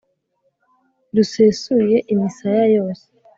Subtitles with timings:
[1.15, 3.05] rusesuye imisaya yose